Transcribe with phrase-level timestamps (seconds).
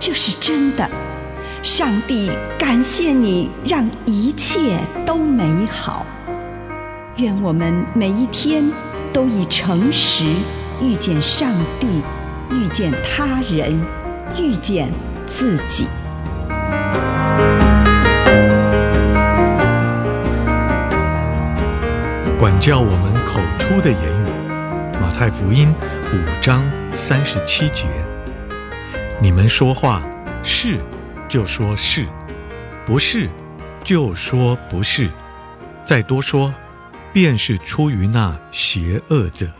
[0.00, 0.90] 这是真的。
[1.62, 6.06] 上帝感谢你，让一切都美好。
[7.16, 8.72] 愿我们每一天
[9.12, 10.24] 都以诚实
[10.80, 12.02] 遇见上帝，
[12.50, 13.78] 遇见他人，
[14.38, 14.90] 遇见
[15.26, 15.86] 自己。
[22.38, 24.48] 管教我们口出的言语，
[24.98, 25.74] 马太福音
[26.10, 27.84] 五章三十七节。
[29.22, 30.02] 你们说话
[30.42, 30.80] 是
[31.28, 32.06] 就说是，
[32.86, 33.28] 不是
[33.84, 35.10] 就说不是，
[35.84, 36.54] 再多说，
[37.12, 39.52] 便是出于那邪恶者。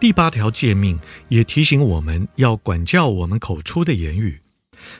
[0.00, 4.40] 第八条诫命也提醒我们要管教我们口出的言语，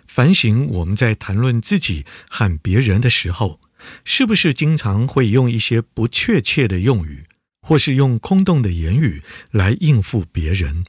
[0.06, 3.58] 反省我们在谈论自己和别人的时候。
[4.04, 7.24] 是不是经常会用一些不确切的用语，
[7.60, 9.20] 或是用空洞的言语
[9.50, 10.84] 来应付别人？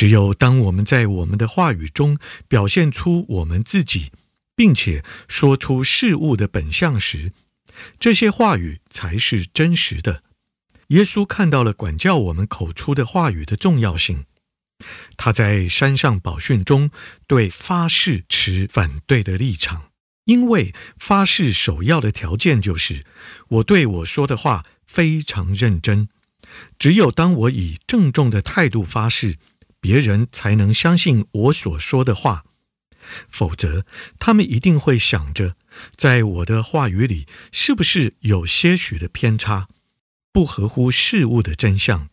[0.00, 2.16] 只有当我们在我们的话语中
[2.48, 4.10] 表现出我们自己，
[4.56, 7.32] 并且说出事物的本相时，
[7.98, 10.22] 这些话语才是真实的。
[10.86, 14.24] 耶稣看到了管教我们口出的话语的重要性，
[15.18, 16.90] 他在山上宝训中
[17.26, 19.90] 对发誓持反对的立场。
[20.24, 23.04] 因为发誓首要的条件就是，
[23.48, 26.08] 我对我说的话非常认真。
[26.78, 29.36] 只有当我以郑重的态度发誓，
[29.80, 32.44] 别人才能相信我所说的话。
[33.28, 33.84] 否则，
[34.18, 35.56] 他们一定会想着，
[35.96, 39.68] 在我的话语里是不是有些许的偏差，
[40.32, 42.08] 不合乎事物的真相。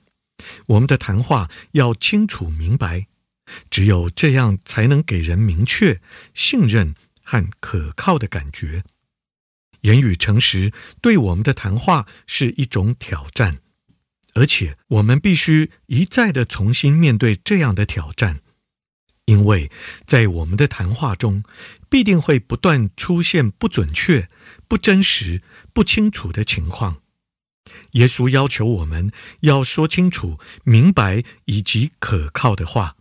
[0.67, 3.07] 我们的谈话要清楚明白，
[3.69, 6.01] 只有这样才能给人明确
[6.33, 6.95] 信任。
[7.29, 8.85] 和可靠的感觉，
[9.81, 13.57] 言语诚实对我们的谈话是一种挑战，
[14.37, 18.41] 而且我们必须一再的重新面对这样的挑战，
[19.25, 19.71] 因为
[20.05, 21.43] 在我们的谈话中
[21.89, 24.29] 必定会不断出现不准确、
[24.67, 25.41] 不真实、
[25.73, 26.97] 不清楚的情况。
[27.93, 29.09] 耶稣要求我们
[29.39, 32.95] 要说清楚、明白以及可靠的话。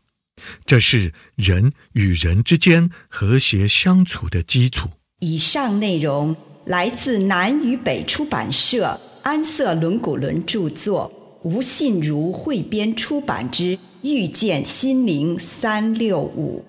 [0.65, 4.89] 这是人与人之间和谐相处的基础。
[5.21, 11.13] 以上内容来自南与北出版社安瑟伦古伦著作，
[11.47, 16.65] 吴信如汇编出版之《遇见心灵三六五》。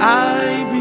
[0.00, 0.77] I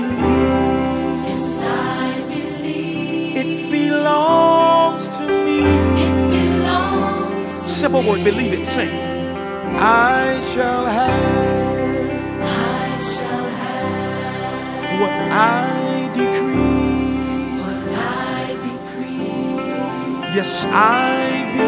[7.78, 8.90] Simple word, believe it, sing.
[8.90, 12.10] I shall have,
[12.42, 17.62] I shall have what I decree.
[17.62, 20.34] What I decree.
[20.36, 21.67] Yes, I believe,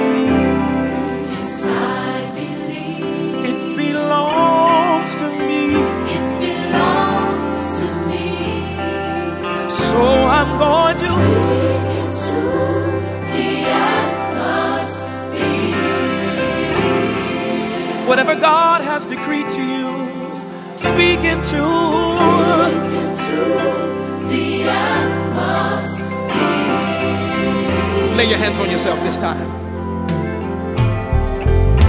[19.00, 19.88] God has decreed to you,
[20.76, 21.64] speak into,
[24.28, 26.08] the atmosphere.
[28.18, 29.50] Lay your hands on yourself this time.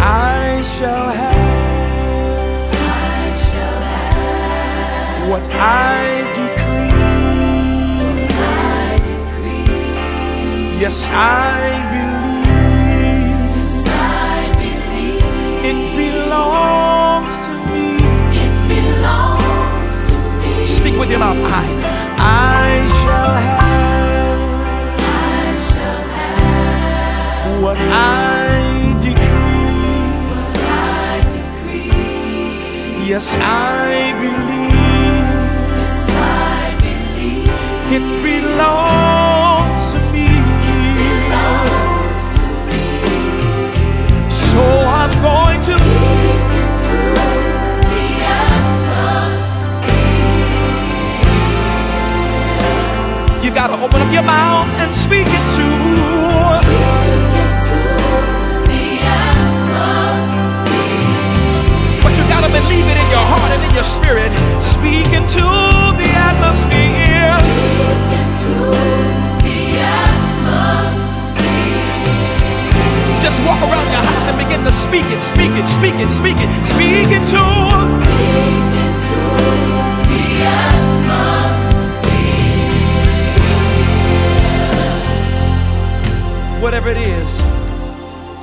[0.00, 6.94] I shall have, I shall have what I decree.
[10.80, 11.99] Yes, I believe.
[20.80, 21.36] Speak with your mouth.
[21.36, 21.64] I,
[22.16, 24.40] I shall have.
[24.98, 30.24] I shall have what I decree.
[30.30, 33.06] What I decree.
[33.06, 35.28] Yes, I believe.
[35.76, 37.92] Yes, I believe.
[37.92, 39.09] It belongs
[53.80, 55.68] Open up your mouth and speak it to.
[62.04, 64.28] But you gotta believe it in your heart and in your spirit.
[64.60, 65.40] Speak into
[65.96, 67.32] the atmosphere.
[73.24, 76.36] Just walk around your house and begin to speak it, speak it, speak it, speak
[76.36, 78.10] it, speak it to.
[86.80, 87.32] Whatever it is,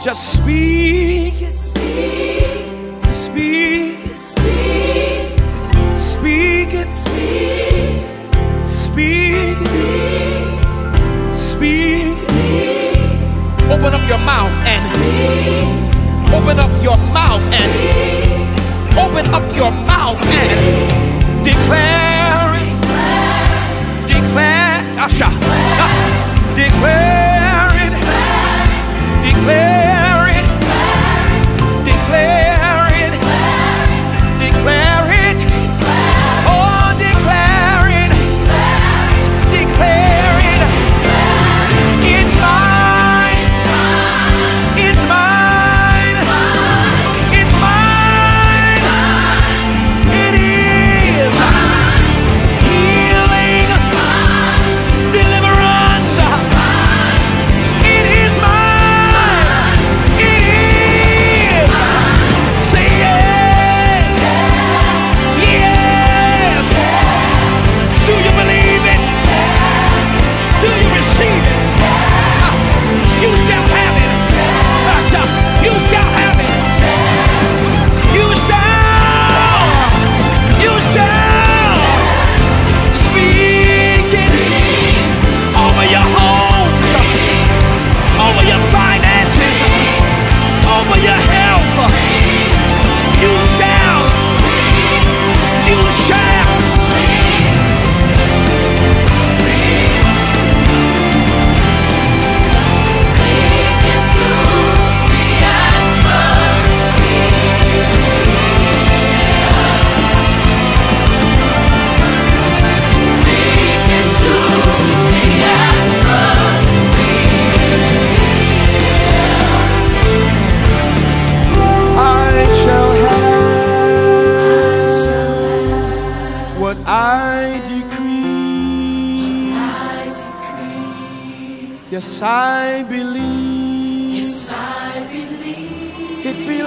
[0.06, 1.34] just speak.
[3.18, 4.20] Speak it,
[5.98, 6.88] speak it,
[8.68, 10.08] speak it,
[11.42, 12.18] speak.
[12.54, 13.72] It.
[13.72, 14.86] Open up your mouth and
[16.32, 17.72] open up your mouth and
[19.00, 20.97] open up your mouth and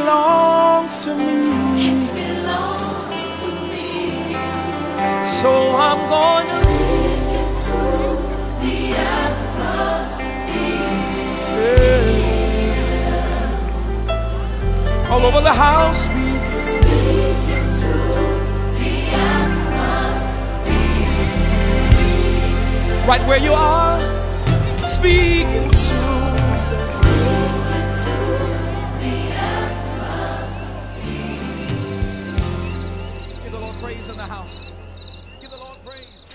[0.01, 1.53] It belongs to me.
[5.23, 6.71] So I'm going to.
[11.57, 12.01] Yeah.
[15.11, 16.41] All over the house, speak
[23.07, 23.99] right where you are,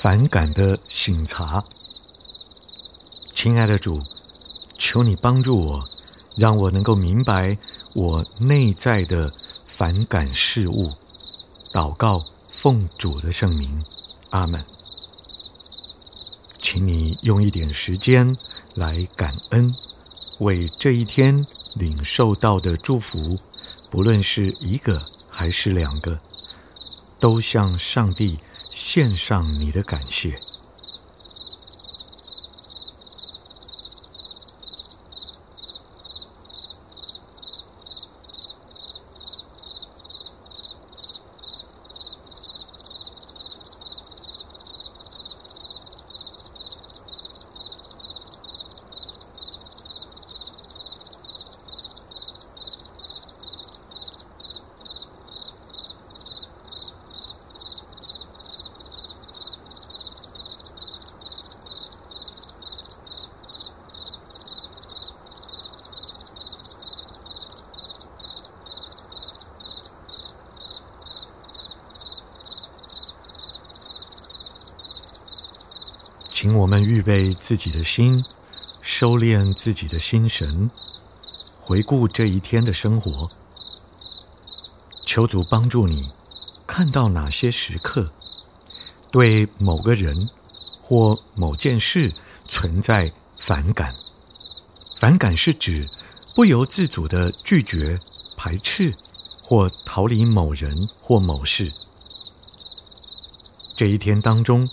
[0.06, 1.64] 反感的醒察。
[3.34, 4.00] 亲爱的主，
[4.78, 5.84] 求你帮助我，
[6.36, 7.58] 让我能够明白
[7.96, 9.34] 我内在的
[9.66, 10.92] 反感事物。
[11.74, 13.84] 祷告，奉主的圣名，
[14.30, 14.64] 阿门。
[16.60, 18.32] 请你用一点时间
[18.76, 19.74] 来感恩，
[20.38, 21.44] 为这一天
[21.74, 23.36] 领受到的祝福，
[23.90, 26.16] 不论是一个还是两个，
[27.20, 28.38] 都向上帝
[28.76, 30.38] 献上你的感谢。
[76.36, 78.22] 请我们预备自己的心，
[78.82, 80.70] 收敛自己的心神，
[81.62, 83.26] 回顾这一天的生活。
[85.06, 86.06] 求主帮助你，
[86.68, 88.12] 看到哪些时刻，
[89.14, 90.14] 对某个人
[90.82, 92.14] 或某件事
[92.50, 93.96] 存在反感。
[95.00, 95.88] 反感是指
[96.36, 97.98] 不由自主的拒绝、
[98.36, 98.94] 排斥
[99.42, 101.72] 或逃离某人或某事。
[103.78, 104.68] 这一天当中，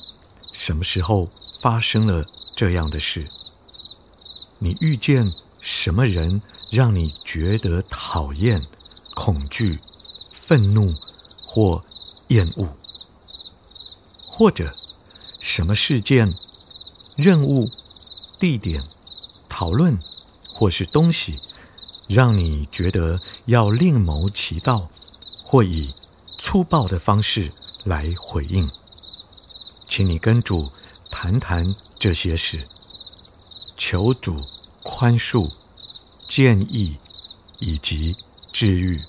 [0.51, 1.29] 什么时候
[1.63, 2.27] 发生了
[2.57, 3.25] 这样的事？
[4.59, 6.43] 你遇见什么人
[6.73, 8.61] 让你觉得讨厌、
[9.15, 9.79] 恐惧、
[10.33, 10.93] 愤怒
[11.47, 11.81] 或
[12.29, 12.69] 厌恶？
[14.27, 14.75] 或者
[15.41, 16.35] 什么事件、
[17.15, 17.71] 任务、
[18.41, 18.83] 地点、
[19.49, 19.97] 讨论
[20.53, 21.39] 或是东西，
[22.09, 24.91] 让你觉得要另谋其道，
[25.45, 25.95] 或以
[26.39, 27.53] 粗暴的方式
[27.85, 28.69] 来回应？
[29.87, 30.73] 请你跟主
[31.23, 31.65] 谈谈
[32.01, 32.67] 这些事，
[33.77, 34.43] 求主
[34.83, 35.49] 宽恕、
[36.27, 36.97] 建议
[37.61, 38.13] 以及
[38.53, 39.01] 治愈。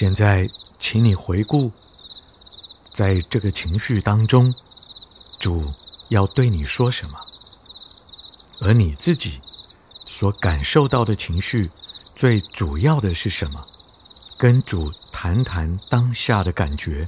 [0.00, 1.70] 现在，请你回顾，
[2.90, 4.50] 在这个情绪当中，
[5.38, 5.70] 主
[6.08, 7.18] 要对你说什么？
[8.62, 9.38] 而你自己
[10.06, 11.70] 所感受到的情绪，
[12.16, 13.62] 最主要的是什么？
[14.38, 17.06] 跟主谈谈当下的感觉，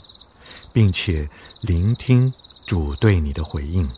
[0.71, 1.27] 并且
[1.63, 2.31] 聆听
[2.67, 3.89] 主对你的回应。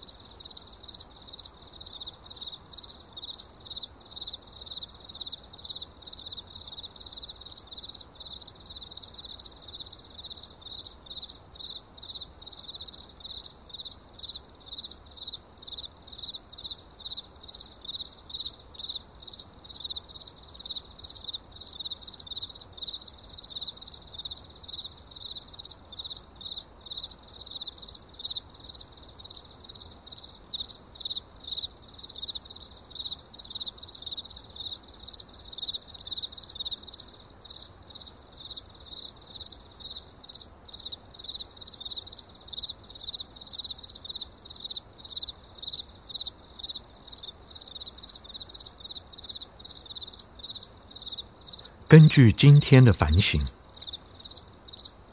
[51.94, 53.40] 根据今天的反省，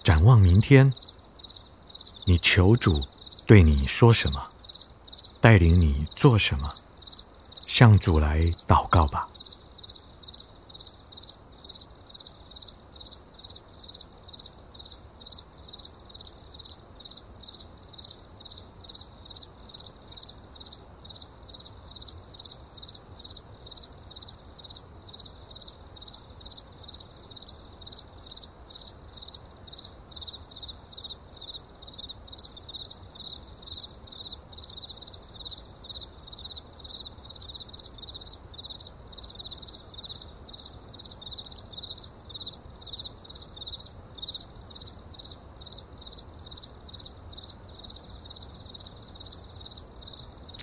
[0.03, 0.91] 展望明天，
[2.25, 3.03] 你求主
[3.45, 4.47] 对你说什么，
[5.39, 6.73] 带领你做什么，
[7.67, 9.27] 向主来祷告吧。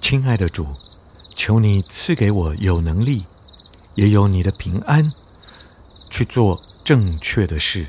[0.09, 0.67] 亲爱的主，
[1.37, 3.27] 求你赐给我有能力，
[3.95, 5.12] 也有你的平安，
[6.09, 7.88] 去做正确的事。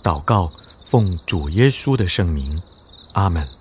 [0.00, 0.52] 祷告，
[0.88, 2.62] 奉主耶稣的圣名，
[3.14, 3.57] 阿门。